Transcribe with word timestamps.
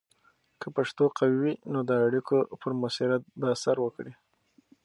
که 0.61 0.67
پښتو 0.77 1.03
قوي 1.17 1.37
وي، 1.41 1.53
نو 1.71 1.79
د 1.89 1.91
اړیکو 2.05 2.35
پر 2.61 2.71
مؤثریت 2.81 3.23
به 3.39 3.47
اثر 3.55 3.75
وکړي. 3.81 4.13